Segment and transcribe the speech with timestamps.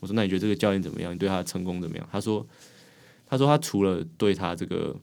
[0.00, 1.14] 我说那你觉得这个教练怎么样？
[1.14, 2.08] 你对他的成功怎么样？
[2.10, 2.44] 他说
[3.26, 4.96] 他说他除了对他这个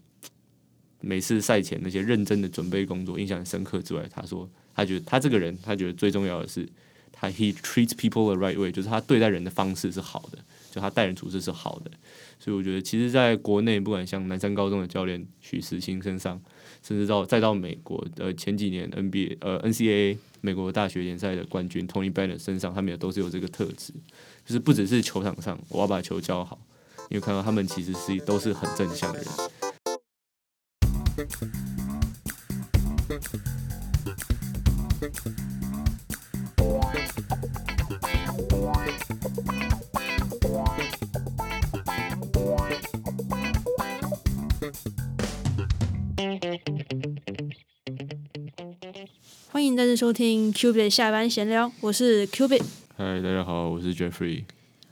[1.00, 6.68] 每次赛前那些认真的准备工作印象深刻之外，他说他觉得他这个人他觉得最重要的是
[7.12, 10.40] 他 he treats people the right way，就是他对待人的方式是好的，
[10.72, 11.92] 就他待人处事是好的。
[12.40, 16.42] 所以我觉得其实在国内不管像南山高中的教练许时清身上。
[16.84, 23.92] 甚至到再到美国的前几年 NBA 呃 NCAA 美国大学联赛的冠军 Tony Bennett 身上，他们也都是有这个特质，
[24.48, 26.58] 就是不只是球场上我要把球教好，
[27.10, 29.28] 因为看到他们其实是都是很正向的人。
[49.52, 52.62] 欢迎再次收听 Q B 的下班闲聊，我是 Q B。
[53.00, 54.44] 嗨，大家好，我是 Jeffrey。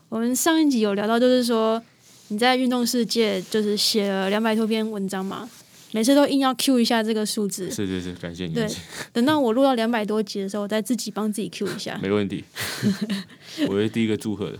[0.09, 1.81] 我们上一集有聊到，就是说
[2.27, 5.49] 你在运动世界就是写了两百多篇文章嘛，
[5.91, 7.71] 每次都硬要 Q 一下这个数字。
[7.71, 8.53] 是是是，感谢你。
[8.53, 8.67] 对，
[9.11, 11.97] 等到我录到两百多集的时候，我再自己帮自己 Q 一下。
[12.03, 12.43] 没问题，
[13.67, 14.59] 我会第一个祝贺的。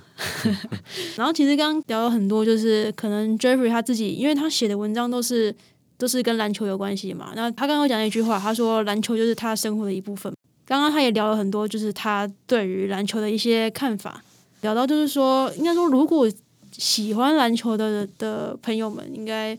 [1.16, 5.56] 然后其实刚刚聊了很多，就是可能 Jeffrey 他自己，因为他写的文章都是。
[5.98, 7.32] 都是跟篮球有关系嘛？
[7.38, 10.34] 那他刚刚讲了一句话，他说篮球就是他生活的一部分。
[10.66, 14.24] 刚刚他也聊了很多，就是他对于篮球的一些看法。
[14.62, 16.30] 聊到就是说，应该说，如果
[16.72, 19.58] 喜欢篮球的的朋友们，应该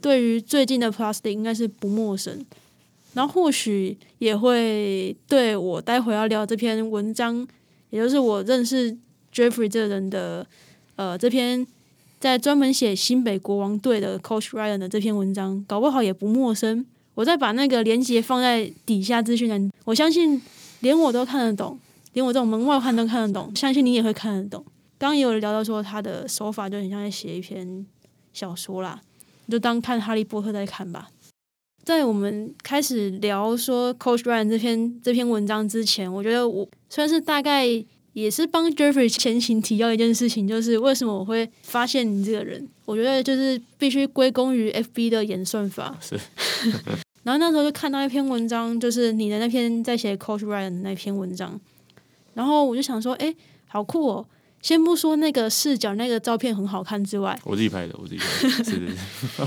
[0.00, 2.44] 对于最近的 Plastic 应该是不陌生。
[3.14, 7.46] 然后或许也会对我待会要聊这篇文章，
[7.90, 8.96] 也就是我认识
[9.34, 10.46] Jeffrey 这人的
[10.96, 11.66] 呃这篇。
[12.20, 16.84] 在专门写新北国王队的 Coach Ryan 的这篇文章，搞不好也不陌生。
[17.20, 20.40] 我再把那个链接放在底下资讯栏，我相信
[20.80, 21.78] 连我都看得懂，
[22.14, 24.64] 连我这种门外汉都看得懂，相信你也会看得懂。
[24.96, 27.84] 刚刚也有聊到说，他的手法就很像在写一篇
[28.32, 29.02] 小说啦，
[29.50, 31.10] 就当看哈利波特在看吧。
[31.84, 37.84] 在我们开始聊说 Coach Ryan 这篇这篇文章之前，我觉得我算是大概。
[38.12, 42.68] 也是帮 Jeffrey 前行提要一件事情，就是为什么我会发现你这个人？
[42.84, 45.96] 我觉得就是必须归功于 FB 的演算法。
[46.00, 46.18] 是。
[47.22, 51.60] 然后那时候就看到一篇文章，就是你的那篇在写 Coach Ryan 的那篇文章，
[52.34, 53.34] 然后我就想说，哎，
[53.66, 54.26] 好酷哦！
[54.62, 58.96] 先不说那个视角，那个照片很好看之外，我自己拍的，我自己拍的，是是是，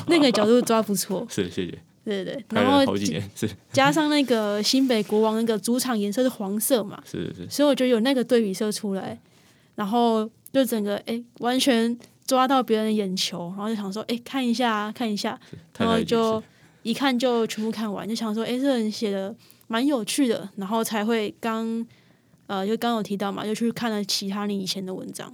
[0.08, 1.26] 那个角度抓不错。
[1.30, 1.78] 是，谢谢。
[2.06, 9.18] 对对对，然后好几年是 加上那个新北国王那个主场颜色是黄色嘛，是是，所以我觉得有那个对比色出来，
[9.76, 15.40] 然后就整个哎完全抓到别人的眼球，然后就想说哎看一下看一下，
[15.78, 16.44] 然后就
[16.84, 19.36] 一看就全部看完，就想说哎这人写的
[19.68, 21.86] 蛮有趣的，然后才会刚
[22.48, 25.34] 呃就刚有提到嘛，就去看了其他你以前的文章。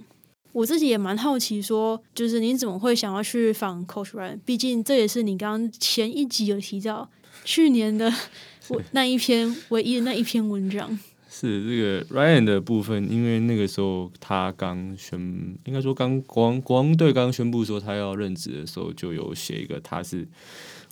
[0.52, 4.40] 我自己也蛮好奇，说就是你怎么会想要去访 Coach Ryan？
[4.44, 7.08] 毕竟这也是你刚刚前一集有提到
[7.44, 8.12] 去年的
[8.90, 10.98] 那一篇唯一的那一篇文章。
[11.32, 15.20] 是这个 Ryan 的部分，因为那个时候他刚宣，
[15.64, 20.26] 应该说刚国王国王队刚宣布说他要任职的时候，就有写一个他是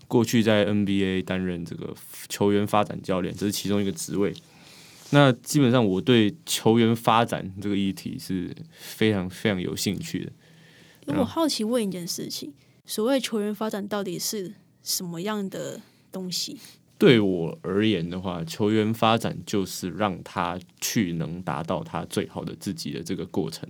[0.08, 1.94] 过去在 NBA 担任这个
[2.28, 4.34] 球员发展教练，这是其中一个职位。
[5.10, 10.32] 那基本上我对球员发展这个议题是非常非常有兴趣的。
[11.16, 12.52] 我好奇问一件事情：
[12.84, 15.80] 所谓球员发展到底是什么样的
[16.12, 16.58] 东西？
[16.98, 23.69] 对我而言的话，球员发展就是让他去能达到他最好的自己的这个过程。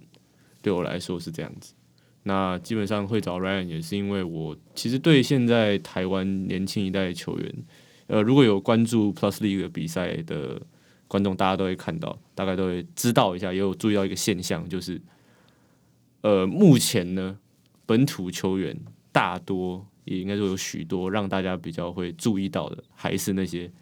[0.62, 1.74] 对我来说是这样子。
[2.22, 7.54] 那基本上会找 Ryan 也是因为我其实对现在台湾年轻一代的球员，
[8.06, 10.60] 呃，如果有关注 Plus League 的比赛的。
[11.10, 15.00] 观众大家都会看到，大概都会知道一下，也有注意到一个现象，就是，
[16.20, 17.38] 呃，目前呢，
[17.86, 18.78] 本土球员
[19.10, 23.72] 大多也应该说有许多让大家比较会注意到的，还是那些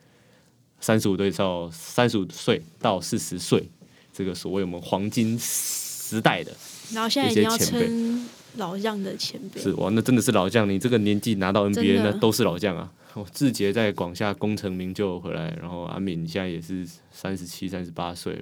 [0.78, 3.68] 三十五岁到三十五岁到四十岁
[4.12, 6.54] 这个所谓我们黄金时代的，
[6.94, 12.92] 然后现在一定要称老将的前辈，是哇，那真的是老将，你这个年纪拿到 NBA 那都是老将啊。
[13.32, 18.38] 志杰在广厦功成名就回来，然后阿敏现在也是三十七、三十八岁，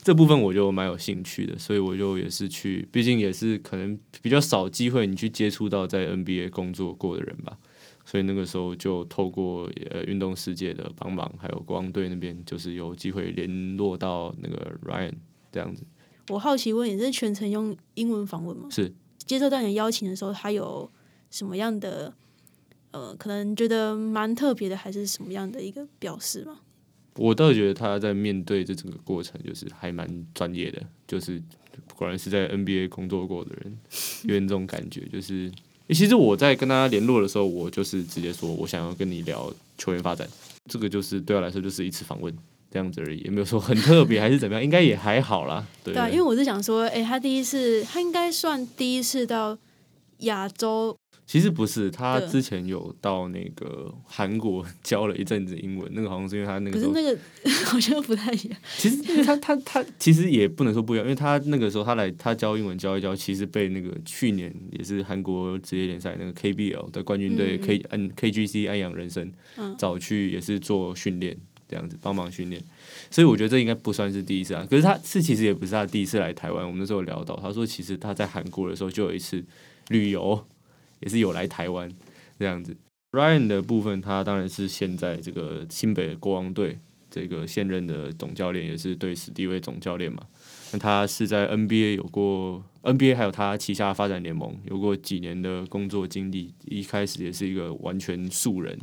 [0.00, 7.58] 这部分我就蛮有兴趣的，所以我就也是去，毕竟也是可能比较少机会你去接触到在 NBA 工作过的人吧，
[8.04, 15.14] 所以那个时候就透过呃运动世界的帮忙，还有国王队那边，就是有机会联络到那个 Ryan
[15.50, 15.82] 这样子。
[16.28, 18.68] 我好奇问，你是全程用英文访问吗？
[18.70, 18.92] 是。
[19.24, 20.90] 接受到你的邀请的时候，他有
[21.30, 22.12] 什么样的？
[22.90, 26.60] 呃，可能觉得蛮特别的，还是什么样的一个表示吗？
[27.16, 31.42] 我倒觉得他在面对这整个过程，就是还蛮专业的，就是
[31.96, 33.78] 果然是在 NBA 工作过的人，
[34.24, 35.08] 有点这种感觉。
[35.10, 35.50] 就是
[35.88, 40.28] 其实我在跟他联络的时候，我就是直接说我想要跟你聊球员发展，
[40.66, 42.36] 这个就是对我来说就是一次访问
[42.72, 45.66] 这样子而已，也没有说很特别 还是怎么样，应该也还好啦。
[45.84, 49.58] 对，因为我是想说，哎，他第一次，他应该算第一次到
[50.20, 50.96] 亚洲。
[51.24, 57.18] 其实不是，他之前有到那个韩国教了一阵子英文，那个好像是因为他那个可是那个
[57.64, 58.58] 好像不太一样。
[58.76, 69.32] 其实他他他其实也不能说不一样，因为他那个时候他来他教英文教一教，其实被那个去年也是韩国职业联赛那个 KBL 的冠军队 K N KGC 安阳人生
[69.78, 71.38] 找去也是做训练
[71.72, 72.62] 这样子帮忙训练，
[73.10, 74.66] 所以我觉得这应该不算是第一次啊。
[74.68, 79.42] 可是他是其实也不是他第一次来台湾，我们那时候聊到，他说其实他在韩国的时候就有一次
[79.88, 80.44] 旅游。
[81.04, 81.90] 也是有来台湾
[82.38, 82.76] 这样子
[83.10, 86.78] ，Ryan 的部分，他当然是现在这个新北国王队
[87.10, 90.22] 这个现任的总教练，也是对史第一位总教练嘛。
[90.72, 96.54] 那他是在 NBA 有过 NBA，还有他旗下发展联盟有过几年的工作经历。
[96.66, 98.78] 一开始也是一个完全素人，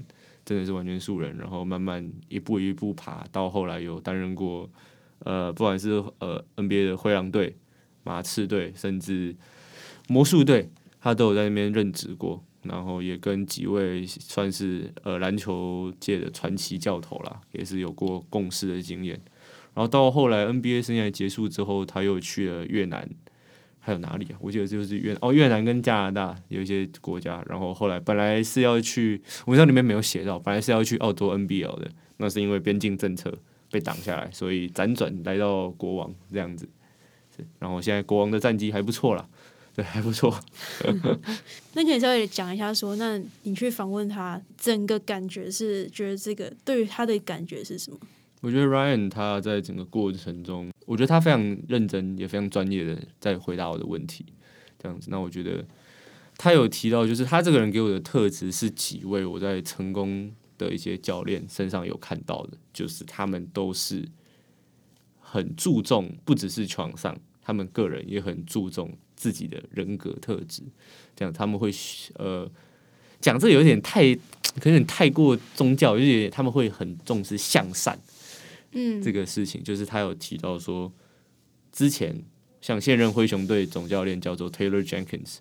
[0.50, 4.68] 真的是完全素人，然后慢慢一步一步爬，到后来有担任过
[5.20, 7.56] 呃，不管是呃 NBA 的灰狼队、
[8.04, 9.36] 马刺队，甚至
[10.08, 10.72] 魔术队。
[11.00, 19.14] 他都有在那边任职过，然后也跟几位算是呃篮球界的传奇教头啦，也是有过共事的经验。
[19.76, 23.08] 然后到后来 NBA 生涯结束之后，他又去了越南，
[23.90, 24.38] 还有哪里啊？
[24.40, 27.44] 我记得就是越哦越南跟加拿大有一些国家。
[27.50, 33.36] 然后后来本来是要去，文章里面没有写到，本来是要去澳洲 NBL 的，那是因为边境政策
[33.72, 36.70] 被挡下来，所以辗转来到国王这样子。
[37.58, 39.28] 然后现在国王的战绩还不错啦。
[39.76, 40.38] 对，还不错。
[41.74, 47.98] 那可以稍微讲一下，说，那你去访问他，整个感觉是觉得这个对于他的感觉是什么？
[48.42, 54.26] 我觉得 Ryan 他在整个过程中，我觉得他非常认真，也非常专业的在回答我的问题。
[54.78, 55.66] 这样子，那我觉得
[56.38, 64.08] 他有提到，就是他这个人给我的特质是几位我在成功的一些教练身上有看到的，就是他们都是
[65.20, 68.98] 很注重，不只是床上，他们个人也很注重。
[69.20, 70.64] 自己的人格特质，
[71.14, 71.70] 这样他们会
[72.16, 72.50] 呃
[73.20, 74.16] 讲这有点太
[74.62, 78.00] 可能太过宗教，有点他们会很重视向善，
[78.72, 80.92] 嗯，这个事情就是他有提到说，
[81.72, 82.24] 之前
[82.62, 85.38] 像现任灰熊队总教练叫做 Taylor Jenkins，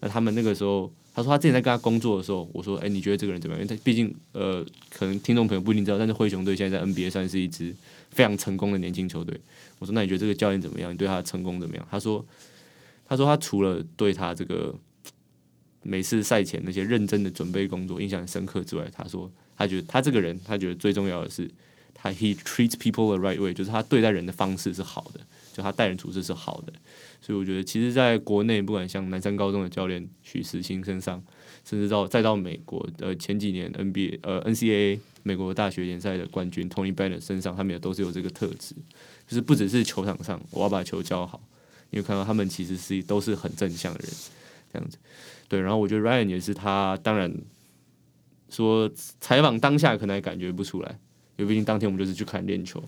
[0.00, 3.62] 那他们那个时候他说他之前在跟他工作的时候，我说哎你觉得这个人怎么样？
[3.62, 7.74] 因为他毕竟呃可能听众朋友不一定知道，但是灰熊队现在在 NBA 算是一支
[8.10, 9.40] 非常成功的年轻球队。
[9.78, 10.92] 我说那你觉得这个教练怎么样？
[10.92, 11.86] 你对他的成功怎么样？
[11.90, 12.24] 他说。
[13.10, 14.72] 他说：“他除了对他这个
[15.82, 21.50] 每次赛前那些认真的准备工作印象深刻之外，他说他觉得他这个人，他觉得最重要的是
[22.00, 25.20] 他 he treats people the right way，就是他对待人的方式是好的，
[25.52, 26.72] 就他待人处事是好的。
[27.20, 31.22] 所以我觉得，其实在国内，不管像南山高中的教练许时清身上，
[31.64, 38.74] 甚至到再到美国的前几年 NBA 呃 NCAA 美国大学联赛的冠军 Tony Bennett 身上，他们也都是有这个特质，
[39.26, 41.42] 就是不只是球场上我要把球教好。”
[41.90, 44.10] 因为看到他们其实是都是很正向的人，
[44.72, 44.96] 这样子，
[45.48, 45.60] 对。
[45.60, 47.34] 然后我觉得 Ryan 也是他，当然
[48.48, 48.88] 说
[49.20, 51.00] 采访当下可能还感觉不出来，
[51.40, 52.82] 因为毕竟当天我们就是去看练球。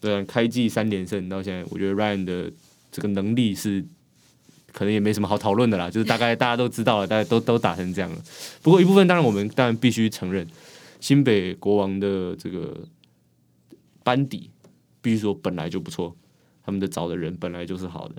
[0.00, 2.50] 对，啊开季三连胜到现在，我觉得 Ryan 的
[2.90, 3.84] 这个能力是
[4.72, 8.22] 可能也没什么好讨论的啦，就是大概大家都知道了，大家都都打成这样了。
[8.62, 10.46] 不过一部分当然我们当然必须承认，
[11.00, 12.86] 新北国王的这个
[14.02, 14.50] 班底
[15.00, 16.16] 必须说本来就不错。
[16.64, 18.16] 他们的找的人本来就是好的，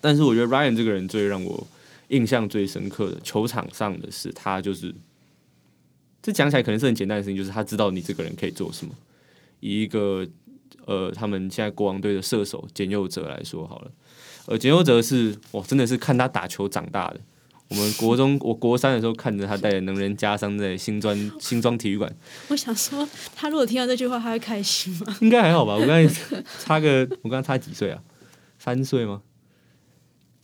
[0.00, 1.64] 但是我觉得 Ryan 这个人最让我
[2.08, 4.92] 印象最深刻的，球场上的是他就是，
[6.26, 8.92] 这讲起来可能是很简单的事情，就是他知道你这个人可以做什么。
[9.60, 10.26] 以一个
[10.84, 13.90] 呃，他们现在国王队的射手简佑哲来说好了，
[14.46, 17.20] 呃，简佑哲是哇，真的是看他打球长大的。
[17.68, 22.12] 我们国中，我国三的时候看着他带着能人加商在新庄新庄体育馆。
[22.48, 25.16] 我想说，他如果听到这句话，他会开心吗？
[25.20, 25.74] 应该还好吧。
[25.74, 26.22] 我刚才
[26.58, 28.02] 差个，我刚才差几岁啊？
[28.58, 29.22] 三岁吗？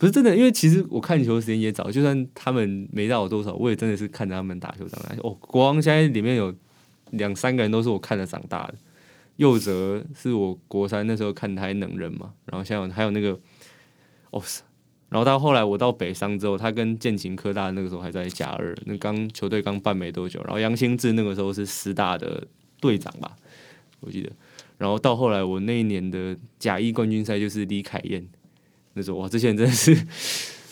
[0.03, 5.15] 不是真的，因为其实我看球时间也早，就算他们没到我多少，我也真的是看着他们打球长大。
[5.23, 6.53] 哦，国王现在里面有
[7.11, 8.75] 两三个人都是我看着长大的。
[9.37, 13.39] 佑哲是我国三那时候看他能人嘛，然后像还有那个，
[14.31, 14.43] 哦。
[15.07, 20.41] 然后到后来，我到北商之后，他跟建勤科大那个时候还在甲二，那刚球队刚办没多久。
[20.43, 22.45] 然后杨兴志那个时候是师大的
[22.81, 23.37] 队长吧，
[24.01, 24.29] 我记得。
[24.77, 28.27] 然后到后来，我那一年的甲一冠军赛就是李凯燕，
[28.93, 29.95] 那时候哇，这些人真的是，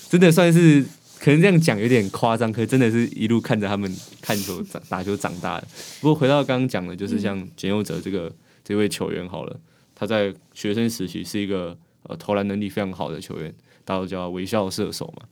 [0.10, 0.84] 真的算是
[1.20, 5.68] 可能这样讲有点夸张，可真的是一路看着他们看球长打球长大的。
[6.00, 8.32] 不过回到刚刚讲的，就是像简佑哲这个
[8.64, 9.60] 这位球员好了，
[9.96, 11.78] 他在学生时期是一个。
[12.04, 13.54] 呃投篮能力非常好的球员，
[13.86, 15.28] 大家都叫他微笑射手嘛。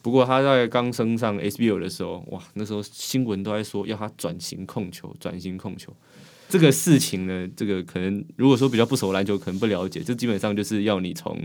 [0.00, 5.94] 不过他在刚升上 SBL 的时候，哇，那时候新闻都在说要他转型控球，转型控球。
[6.48, 11.38] 这个事情呢，这个可能如果说比较不熟篮球，可能不了解，这基本上就是要你从，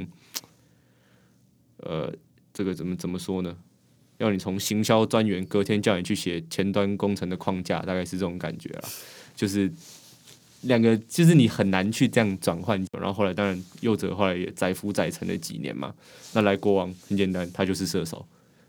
[1.86, 2.14] 呃，
[2.54, 3.56] 这个怎么怎么说呢？
[4.18, 8.84] 要你从行销专员隔天叫你去写前端工程的框架，大概是这种感觉了。
[9.36, 9.70] 就是
[10.62, 12.78] 两个，就是你很难去这样转换。
[12.92, 15.94] 然后后来当然右者后来也载夫载沉了几年嘛。
[16.34, 18.26] 那来国王很简单，他就是射手，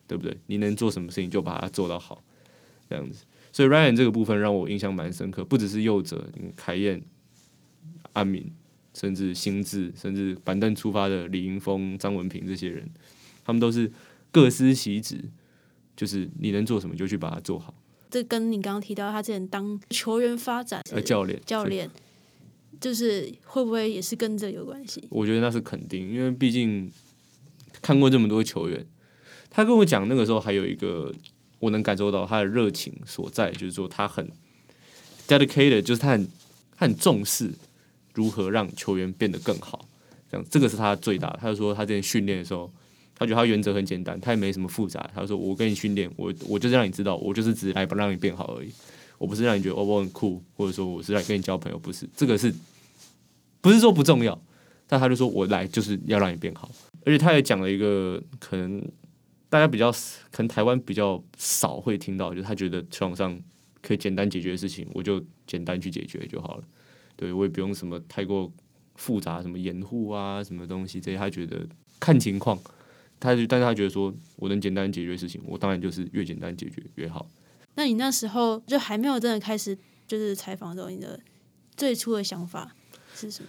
[0.08, 0.36] 对不对？
[0.46, 2.24] 你能做什么事情就把它做到好，
[2.88, 3.24] 这样子。
[3.52, 7.00] 所以 Ryan 这个部分让我印象蛮深刻，不只是右者，凯燕、
[8.14, 8.50] 阿敏，
[8.94, 12.88] 甚至心智，甚至板凳出发的李云峰、张文平这些人，
[13.44, 13.92] 他们都是
[14.30, 15.22] 各司其职，
[15.94, 17.74] 就是你能做什么就去把它做好。
[18.10, 21.90] 这跟你刚刚提到他之前当球员发展呃教练教练，
[22.80, 25.06] 就是会不会也是跟这有关系？
[25.10, 26.90] 我觉得那是肯定，因为毕竟
[27.82, 28.86] 看过这么多球员，
[29.50, 31.12] 他跟我讲那个时候还有一个。
[31.60, 34.30] 我能感受到他的热情所在，就是说他很
[35.26, 36.26] dedicated，就是他很
[36.76, 37.50] 他很重视
[38.14, 39.86] 如何让球员变得更好。
[40.30, 41.36] 这样，这个是他最大。
[41.40, 42.72] 他就说他之前训练的时候，
[43.14, 45.10] 他觉得他原则很简单，他也没什么复杂。
[45.14, 48.72] 他就说我跟你训练，我我就是让你知道，我就是只来不让你变好而已。
[49.18, 52.54] 我不是让你觉得哦我很酷，或者说我是来跟你交朋友，不是这个是，
[53.60, 54.40] 不是说不重要。
[54.86, 56.70] 但他就说我来就是要让你变好，
[57.04, 58.82] 而且他也讲了一个可能。
[59.50, 59.92] 大家比较
[60.32, 63.40] 可能台湾比较少会听到，就是他觉得球场上
[63.80, 66.64] 可以简单解决的事情，我就简单去解决就好了。
[67.16, 68.52] 对我也不用什么太过
[68.94, 71.66] 复杂，什么掩护啊，什么东西这些，他觉得
[72.00, 72.58] 看情况。
[73.20, 77.26] 他就但是他觉得说我能简单解决事情，我当然就是越简单解决越好。
[77.76, 81.18] 那你那时候就还没有真的开始就是采访的时候，你的
[81.76, 82.74] 最初的想法
[83.14, 83.48] 是什么？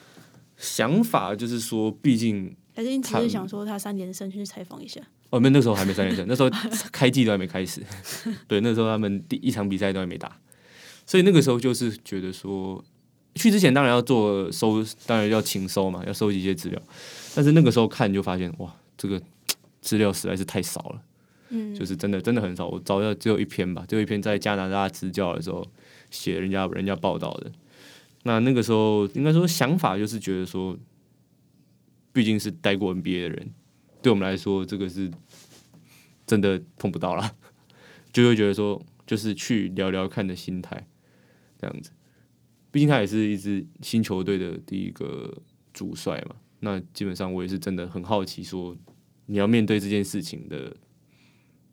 [0.55, 5.01] 想法就是说，毕竟还是你只是想说他三连胜去采访一下。
[5.31, 6.49] 哦，没，那时候还没三连胜，那时候
[6.93, 7.83] 开季都还没开始。
[8.47, 10.39] 对，那时候他们第一场比赛都还没打，
[11.05, 12.81] 所以那个时候就是觉得说，
[13.35, 16.81] 去之前当然要做收，当然要勤收嘛，要收集一些资料。
[17.35, 19.21] 但是那个时候看就发现，哇，这个
[19.81, 21.01] 资料实在是太少了。
[21.49, 22.67] 嗯，就是真的真的很少。
[22.67, 25.65] 我找到只有一篇吧，只有一篇在加拿大支教的时候
[26.09, 27.51] 写人家人家报道的。
[28.23, 30.75] 那那个时候应该说想法就是觉得说，
[32.11, 33.53] 毕竟是待过 NBA 的人。
[34.01, 35.11] 对我们来说，这个是
[36.25, 37.35] 真的碰不到了，
[38.13, 40.87] 就会觉得说，就是去聊聊看的心态
[41.59, 41.91] 这样子。
[42.75, 45.33] 毕竟他也是一支新球队的第一个
[45.73, 48.75] 主帅嘛，那基本上我也是真的很好奇，说
[49.27, 50.75] 你要面对这件事情的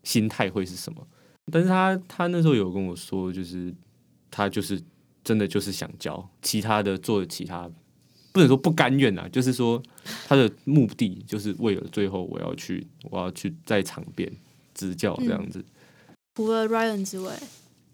[0.03, 1.05] 心态会是什么。
[1.51, 3.75] 但是他他那时候有跟我说，就是
[4.31, 4.81] 他就是
[5.25, 7.69] 真的就是想教其他的做其他。
[8.31, 9.83] 不能说不甘愿啊，就是说
[10.25, 14.31] 他的目的就是为了最后我要去，我要去在场边
[14.73, 15.65] 执教这样子。
[16.35, 17.37] 除了 Ryan 之外，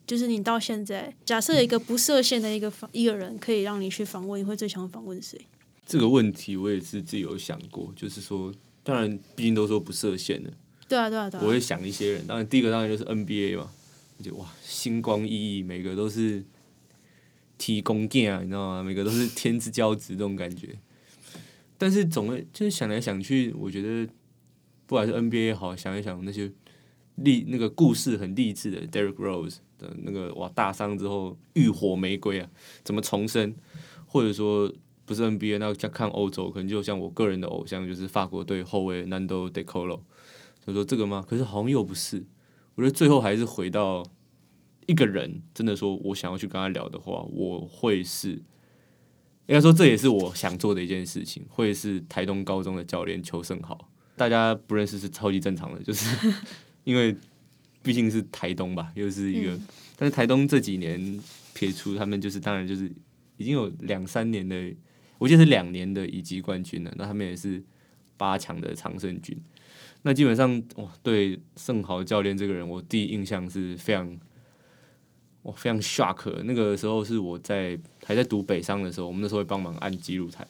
[0.10, 5.40] 就是你到现在，假设一个不设限的一个访一个人可以让你去访问，你会最想访问谁？
[5.86, 8.52] 这个问题我也是自己有想过，就是说，
[8.82, 10.52] 当然毕竟都说不设限的，
[10.88, 13.70] 对啊对啊对啊，我会想一些人，当然第一个当然就是 NBA 嘛，
[14.24, 16.44] 就哇星光熠熠，每个都是。
[17.62, 18.82] 提供件啊，你知道吗？
[18.82, 20.80] 每个都是天之骄子这种感觉。
[21.78, 24.10] 但是总会就是想来想去，我觉得
[24.86, 26.50] 不管是 NBA 也好，想一想那些
[27.24, 32.50] 励那个故事很励志的 Derek Rose 的那个哇大伤之后浴火玫瑰啊，
[32.84, 33.56] 怎么重生？
[34.06, 34.72] 或者说
[35.06, 40.02] 不是 NBA，那像看欧洲，可能就像我个人的偶像就是法国队后卫 Nando De Colo。
[40.66, 41.24] 他说这个吗？
[41.28, 42.26] 可是好像又不是。
[42.76, 44.04] 我觉得最后还是回到。
[44.88, 53.88] 一个人真的说，我想要去跟他聊的话，我会是应该说这也是我想做的一件事情，会是台东高中的教练邱胜豪。
[54.16, 56.34] 大家不认识是超级正常的，就是
[56.84, 57.16] 因为
[57.82, 59.58] 毕竟是台东吧，又是一个。
[59.96, 61.20] 但是台东这几年
[61.54, 62.92] 撇出他们，就是当然就是
[63.38, 64.76] 已经有两三年的，
[65.18, 66.94] 我记得是两年的乙级冠军了。
[66.98, 67.62] 那他们也是
[68.18, 69.38] 八强的常胜军。
[70.02, 74.20] 那基本上哇，对盛豪教练这个人，我第一印象是非常。
[75.42, 80.46] 我非常 shock，那个时候是我在还在读北商的时候，我们那时候会帮忙按记录台，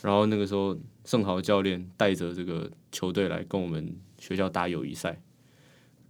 [0.00, 5.20] 然后那个时候盛豪教练带着这个球队来跟我们学校打友谊赛，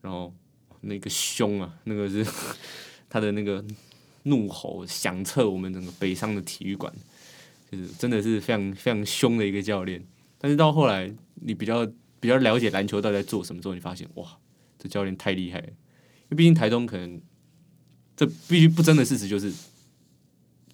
[0.02, 0.34] 然后
[0.82, 2.22] 那个凶啊，那个是
[3.08, 3.64] 他的那个
[4.24, 6.92] 怒吼响彻我们整个北上的体育馆，
[7.72, 10.04] 就是真的是非常非常凶的一个教练。
[10.36, 11.86] 但是到后来，你比较
[12.20, 14.38] 比较了解篮球到底在做什么之后，你发现哇，
[14.78, 17.18] 这教练太厉害了，因为毕竟台东可能。
[18.16, 19.50] 这必须不争的事实就是，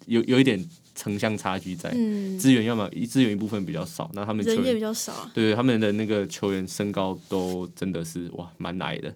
[0.07, 0.61] 有有一点
[0.97, 5.31] 城乡差距在，嗯，资源要么资源一部分比较少，那他们球人也比较少啊。
[5.33, 9.15] 对他们的那个球员身高都真的是哇蛮矮的，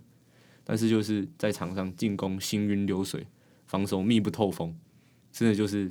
[0.63, 3.27] 但是就是在场上进攻行云流水，
[3.67, 4.73] 防守密不透风，
[5.33, 5.91] 真的就是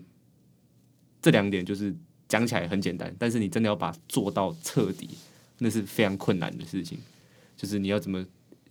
[1.21, 1.93] 这两点就是
[2.27, 5.09] 讲起来很简单，但是你真的要把做到彻底，
[5.57, 6.97] 那是非常困难的事情。
[7.57, 8.23] 就是你要怎么，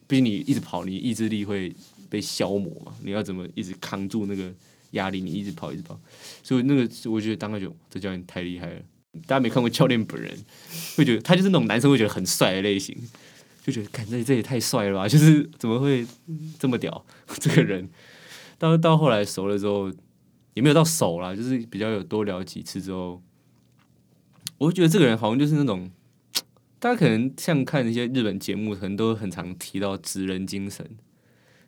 [0.07, 1.75] 毕竟你一直跑，你意志力会
[2.09, 4.51] 被消磨嘛，你要怎么一直扛住那个
[4.93, 5.99] 压力，你一直跑一直跑，
[6.43, 8.81] 所以那个我觉得当时就这教练太厉害了。
[9.27, 10.37] 大家没看过教练本人，
[10.97, 12.97] 会觉得他就是那种男生会觉得很帅的类型，
[13.65, 16.07] 就觉得看这这也太帅了吧，就是怎么会
[16.59, 17.05] 这么屌
[17.41, 17.89] 这个人。
[18.59, 19.91] 到到后来熟了之后，
[20.55, 23.23] 也没有到熟啦，就是比较有多聊几次之后，
[24.59, 25.91] 我觉得这个人好像就是那种，
[26.79, 30.87] 大家可能像看一些日本节目，可能都很常提到职人精神。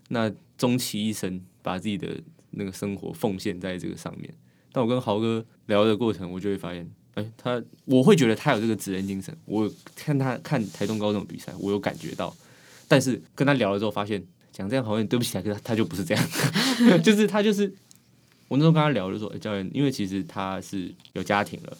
[0.08, 2.20] 那终其一生，把自己的
[2.52, 4.32] 那个生活奉献在这个上面。
[4.72, 9.36] 但我跟豪哥聊的过程，我就会发现，哎、他我会觉得他有这个职人精神。
[9.44, 12.34] 我看他看台东高中的比赛，我有感觉到。
[12.86, 16.28] 但是跟他聊了之后，发现讲这样好像对不起他，可他他就不是这样，
[17.02, 17.72] 就是他就是
[18.48, 21.76] 我那时候跟他聊就说，哎、教练，因为其实他是有家庭了，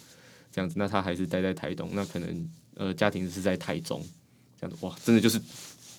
[0.53, 4.01] 这样子，那他还是待在台东，那可能呃家庭是在台中，
[4.61, 5.41] 这样子哇，真的就是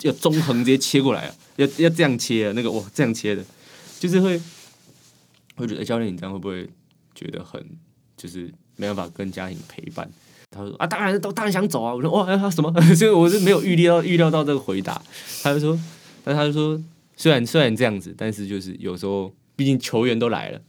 [0.02, 3.44] 要中横直接切过来啊，要要这样切啊，那个哇这样切的，
[4.00, 4.40] 就是会
[5.56, 6.68] 会觉得、哎教练你这样会不会
[7.14, 7.64] 觉得很
[8.16, 10.08] 就是没办法跟家庭陪伴？
[10.50, 11.94] 他说啊，当然都当然想走啊。
[11.94, 12.70] 我说哇，他什么？
[12.94, 15.00] 所以我是没有预料预料到这个回答。
[15.42, 15.78] 他就说，
[16.22, 16.78] 但他就说，
[17.16, 20.60] 虽然虽然这样子，但是就是有时候，毕竟球员都来了，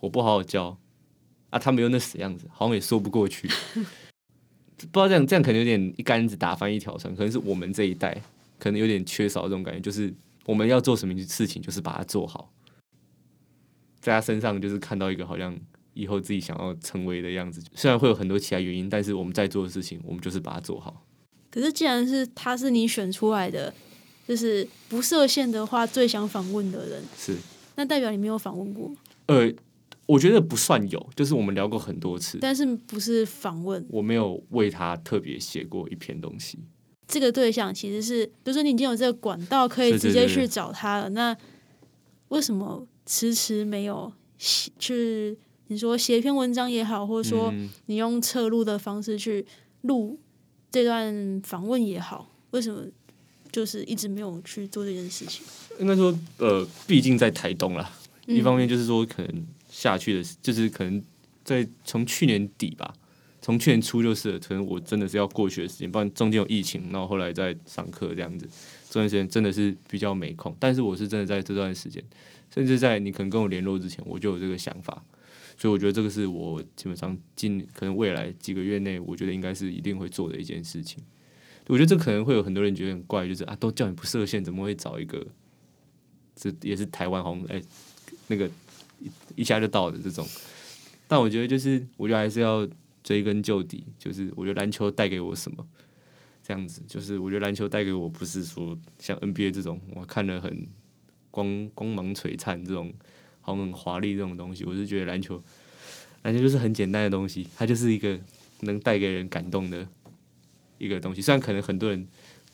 [0.00, 0.76] 我不好好教
[1.50, 3.48] 啊，他们又那死样子，好像也说不过去。
[4.90, 8.20] 不知道这样这样可能有点一竿子打翻一条船，可能是我们这一代
[8.58, 10.12] 可能有点缺少这种感觉，就是
[10.44, 12.50] 我们要做什么事情，就是把它做好。
[14.04, 15.58] 在他身上就是看到一个好像
[15.94, 21.06] 以后自己想要成为的样子，虽然会有很多其他原因，但是我们在做的事情，我们就是把它做好。
[21.50, 23.72] 可是既然是他是你选出来的，
[24.28, 27.34] 就是不设限的话，最想访问的人，是，
[27.76, 28.92] 那代表你没有访问过，
[29.28, 29.50] 呃，
[30.04, 33.82] 我觉得不算有，就是我们聊过很多次，但是不是访问？
[33.88, 36.58] 我没有为他特别写过一篇东西。
[37.08, 41.34] 这个对象，其实是就是你已经有这个管道可以直接去找他了，那
[42.28, 45.36] 为什么迟迟没有写去？
[45.68, 49.44] 你说写一篇文章也好，或者说嗯你用侧录的方式去
[49.80, 50.20] 录
[50.70, 52.82] 这段访问也好，为什么
[53.50, 55.42] 就是一直没有去做这件事情？
[55.80, 57.90] 应该说，呃，毕竟在台东啦，
[58.26, 61.02] 嗯一方面就是说，可能下去的，就是可能
[61.42, 62.94] 在从去年底吧，
[63.40, 68.46] 从去年初就是，可能我真的是要过去的时间，不然中间有疫情，然后后来在上课这样子，
[68.94, 70.56] 这段时间真的是比较没空。
[70.60, 72.00] 但是我是真的在这段时间，
[72.48, 75.04] 甚至在你可能跟我联络之前，我就有这个想法，
[75.58, 81.02] 所以我觉得这个是我基本上近可能未来几个月内，我觉得应该是一定会做的一件事情。
[81.66, 85.26] 我觉得这可能会有很多人觉得很怪，就是啊，都叫你不设限，怎么会找一个
[86.36, 87.60] 这也是台湾红哎、
[88.28, 88.48] 那个
[89.00, 90.24] 一一下就到的这种。
[91.08, 92.64] 但我觉得就是，我觉得还是要
[93.02, 95.66] 追根究底，就是我觉得篮球带给我什么，
[96.46, 100.68] 这样子，就是我觉得篮球带给我不是说像 NBA 这种我看了很
[101.30, 102.92] 光光芒璀璨这种，
[103.40, 105.42] 好像很华丽这种东西，我是觉得篮球
[106.22, 108.20] 篮球就是很简单的东西，它就是一个
[108.60, 109.88] 能带给人感动的
[110.76, 111.22] 一个东西。
[111.22, 112.06] 虽然可能很多人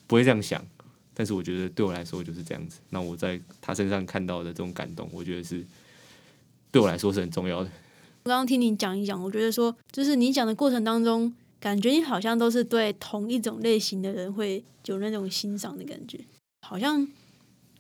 [0.07, 0.65] 不会这样想，
[1.13, 2.81] 但是我觉得对我来说就是这样子。
[2.91, 5.65] 那我在他身上看到的这种感动，我觉得是
[6.71, 7.71] 对我来说是很重要的。
[8.23, 16.19] 我刚刚听你讲一讲，我觉得说，就是你讲的过程当中，感觉你好像都是对同一种类型的人会有那种欣赏的感觉，
[16.67, 17.07] 好像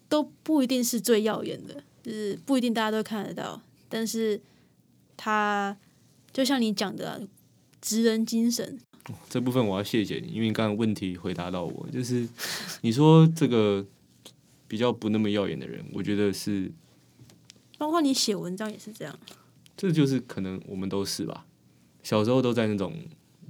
[0.08, 4.38] 都不一定是最耀眼的，就是不一定大家都看得到，但是
[5.16, 5.76] 他
[6.30, 7.20] 就像你讲的、啊，
[7.80, 8.78] 职人精神，
[9.28, 12.28] 这部分我要谢谢你，因为你刚刚问题回答到我，就是
[12.82, 13.84] 你说这个
[14.68, 16.70] 比较不那么耀眼的人，我觉得是
[17.78, 19.18] 包括你写文章也是这样。
[19.74, 21.46] 这就是可能我们都是吧，
[22.02, 22.94] 小时候都在那种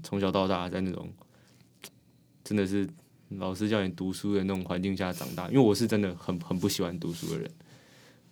[0.02, 1.08] 从小到大在那种
[2.44, 2.88] 真的是
[3.38, 7.50] 老师叫你读书的那种环境下长大，因为我是真的很很不喜欢读书的人，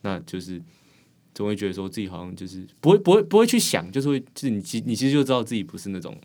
[0.02, 0.61] 那就是
[1.35, 6.18] 总会觉得说自己好像就是不会不会不会去想，就是会就是你其你其实就知道自己不是那种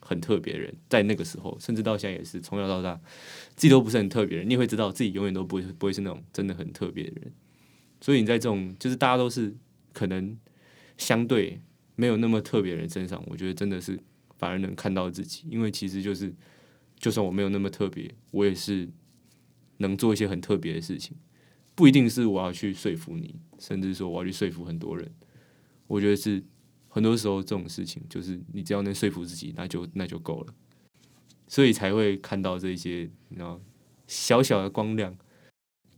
[0.00, 2.96] 很特别人，在那个时候，甚至到现在也是从小到大
[3.54, 7.32] 自己都不是很特别人，你会知道自己永远都不会不会是那种真的很特别的人，
[8.00, 9.54] 所以你在这种就是大家都是
[9.92, 10.36] 可能
[10.98, 11.60] 相对
[11.94, 14.00] 没有那么特别人身上，我觉得真的是
[14.40, 16.34] 反而能看到自己，因为其实就是
[16.96, 18.88] 就算我没有那么特别，我也是
[19.76, 21.14] 能做一些很特别的事情，
[21.74, 25.12] 不一定是我要去说服你，甚至说我要去说服很多人，
[25.86, 26.42] 我觉得是
[26.88, 30.54] 很多时候这种事情，就是你只要能说服自己，那就那就够了，
[31.46, 33.60] 所以才会看到这些，你知道
[34.06, 35.14] 小小的光亮。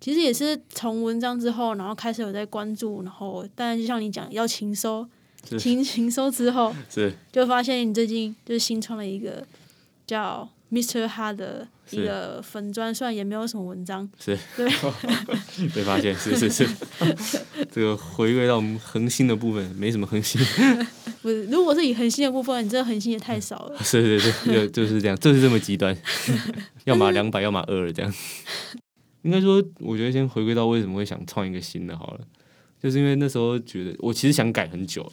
[0.00, 5.08] 其实也是从文章之后，然后开始有在关注，然后当然就像你讲要勤收，
[5.58, 7.12] 勤勤收之后， 是。
[7.30, 9.46] 就发现你最近就是新创了一个
[10.06, 11.06] 叫 Mr.
[11.06, 14.66] Ha 的一个粉砖，虽然也没有什么文章，是，对，
[15.74, 16.68] 被发现是是是，
[17.70, 20.40] 这个回归到我们恒星的部分，没什么恒星，
[21.20, 23.78] 不是，如果是以恒星的部分，你这个恒星也太少了。
[23.84, 25.94] 是是是，就就是这样，就是这么极端，
[26.84, 28.12] 要么两百，要么二这样。
[29.22, 32.20] 应该说，我觉得先回归到为什么会想创一个新的好了，
[32.82, 35.12] 就是因为那时候觉得我其实想改很久了，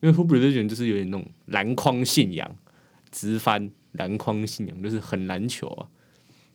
[0.00, 2.56] 因为 Hoop Religion 就是有点那种篮筐信仰，
[3.10, 5.88] 直翻篮筐信仰，就是很篮球啊。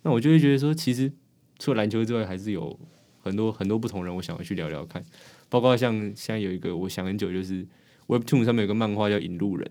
[0.04, 1.12] 那我就会觉得说，其实
[1.60, 2.78] 除了篮球之外，还是有
[3.22, 5.04] 很多很多不同人，我想要去聊聊看。
[5.50, 7.66] 包括像现在有一个我想很久，就是
[8.08, 9.66] Webtoon 上面有个漫画叫《引路人》，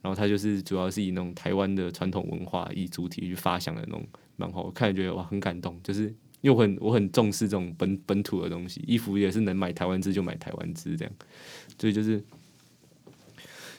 [0.00, 11.12] 然后它就是主要是以那种台湾的传统文化以主体去发想的那种漫画，我看了觉得哇很感动，就是又很我很重视这种本本土的东西，衣服也是能买台湾制就买台湾制这样，
[11.78, 12.24] 所以就是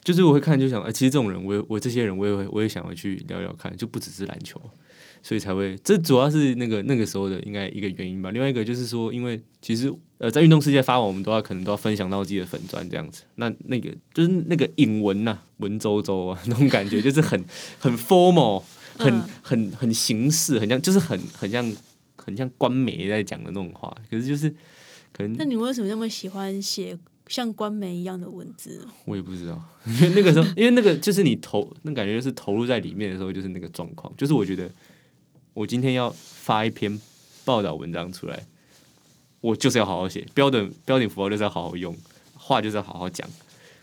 [0.03, 4.59] 就是我会看就想，哎、其实这种人我也我这些人我也会我也想要去聊聊看，就不只是篮球，
[5.21, 8.29] 所以才会这主要是那个那个时候的应该一个原因吧。
[8.31, 13.23] 另外一个就是说，因为其实呃在运动世界发完，我们都要可能都要分享到自己的粉砖这样子。
[13.35, 17.41] 那那个就是那个引文呐、文绉绉啊那种感觉， 就是很
[17.79, 18.61] 很 formal，
[18.97, 21.73] 很嗯很很形式，很像就是很很像
[22.17, 23.95] 很像官媒在讲的那种话。
[24.09, 24.49] 可是就是
[25.13, 28.87] 可能那你为什么那么喜欢写像官媒一样的文字？
[29.05, 34.13] 我也不知道， 因为那个时候，因为那个就是你投，那感觉就是投入在里面的时候，就是那个状况。
[34.17, 34.69] 就是我觉得，
[35.53, 36.99] 我今天要发一篇
[37.45, 38.45] 报道文章出来，
[39.41, 41.95] 我就是要好好写，标准标点符号就是要好好用，
[42.33, 43.27] 话就是要好好讲，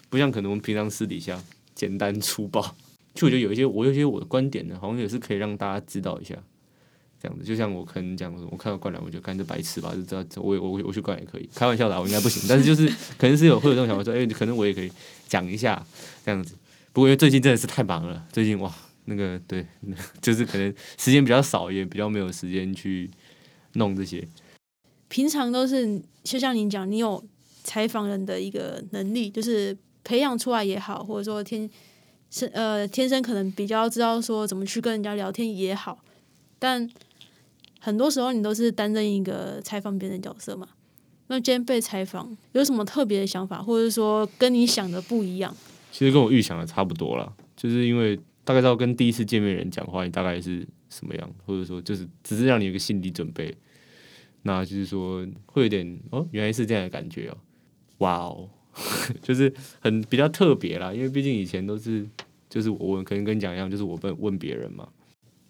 [0.09, 1.42] 不像可能我们平常私底下
[1.74, 2.61] 简单粗暴。
[3.12, 6.37] 就我觉得有一些我有一些我的观点呢，好像也是可以让大家知道一下。
[7.23, 14.91] 这样子，就像我可能讲，我看到灌篮，我就干这白痴吧，就知道我我我我去灌篮也可以，开玩笑的啊，我应该不行，但是就是 可能是有会有这种想法说，哎、可能我也可以
[15.29, 15.85] 讲一下
[16.25, 16.55] 这样子。
[16.93, 19.67] 不过因为最近真的是太忙了，最近哇，那个对，
[20.21, 23.11] 就是可能时间比较少，也比较没有时间去
[23.75, 24.27] 弄这些。
[25.09, 27.23] 平常都是就像你讲，你有
[27.63, 31.69] 采访人的一个能力，就是培养出来也好，或者说天
[32.31, 35.99] 生呃天生可能比较知道说怎么去跟人家聊天也好，
[36.59, 36.89] 但
[37.81, 40.69] 很多时候你都是担任一个采访别人的角色嘛。
[41.27, 45.53] 那今天被采访，有什么特别的想法，或者说跟你想的不一样？
[45.90, 53.57] 其实跟我预想的差不多了，就是因为大概知道跟第一次见面人讲话，你大概是什么样，或者说就是只是让你有个心理准备，
[54.43, 57.37] 那就是说会有点哦，原来是这样的感觉哦，
[57.99, 58.49] 哇哦，
[59.23, 62.05] 就是很比较特别啦，因为毕竟以前都是
[62.49, 64.88] 就是我问，可能跟你讲一样，就是我问问别人嘛，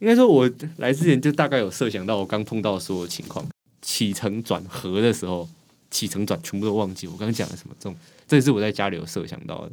[0.01, 3.47] 应该说我来之前就大概有设想到我刚碰到的所有情况，
[3.81, 5.49] 起承转合的时候，
[5.91, 9.73] 起承转全部都忘记我刚刚讲的什么，这种这也是我在家里有设想到的。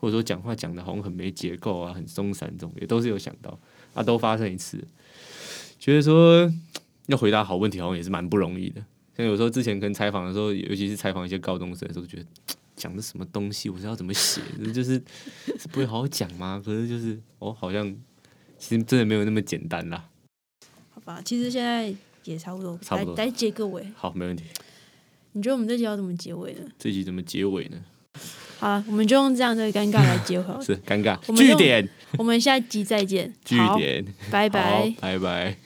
[0.00, 3.58] 或者说讲话讲的好像很没结构啊，很松散，这种也都是有想到，
[3.94, 4.78] 啊，都发生一次，
[5.76, 6.48] 觉得说
[7.06, 8.80] 要回答好问题好像也是蛮不容易的。
[9.16, 12.24] 像有时候之前跟采访的时候，尤其是采访一些高中生的时候，觉得
[12.76, 14.40] 讲的什么东西，我是要怎么写，
[14.72, 15.02] 就 是
[15.72, 16.62] 不会好好讲吗？
[16.64, 17.92] 可是就是哦，好像
[18.58, 20.08] 其实真的没有那么简单啦，
[20.90, 21.94] 好吧，其实现在
[22.24, 24.44] 也差不多，来来结个尾，好，没问题。
[25.32, 26.60] 你觉得我们这集要怎么结尾呢？
[26.78, 27.78] 这集怎么结尾呢？
[28.58, 31.16] 好了，我们就用这样的尴尬来结尾， 是尴尬。
[31.36, 33.32] 句点，我们下集再见。
[33.44, 35.56] 据点，拜拜，拜拜。